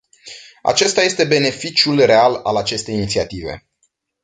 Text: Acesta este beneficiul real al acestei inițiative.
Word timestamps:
Acesta 0.61 1.01
este 1.01 1.23
beneficiul 1.23 1.99
real 2.05 2.35
al 2.43 2.55
acestei 2.57 2.93
inițiative. 2.95 3.67